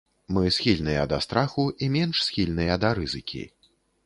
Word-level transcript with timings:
Мы 0.35 0.53
схільныя 0.55 1.03
да 1.11 1.19
страху 1.25 1.67
і 1.83 1.91
менш 1.97 2.23
схільныя 2.29 2.79
да 2.87 2.93
рызыкі. 3.01 3.45